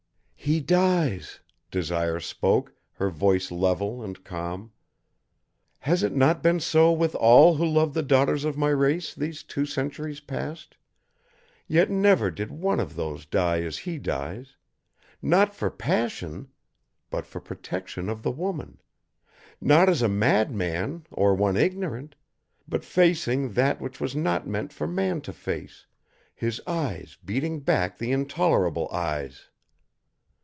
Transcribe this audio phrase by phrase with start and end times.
[0.43, 1.39] "He dies,"
[1.69, 4.71] Desire spoke, her voice level and calm.
[5.81, 9.43] "Has it not been so with all who loved the daughters of my race these
[9.43, 10.75] two centuries past?
[11.67, 14.55] Yet never did one of those die as he dies
[15.21, 16.49] not for passion,
[17.11, 18.81] but for protection of the woman
[19.61, 22.15] not as a madman or one ignorant,
[22.67, 25.85] but facing that which was not meant for man to face,
[26.33, 29.45] his eyes beating back the intolerable Eyes.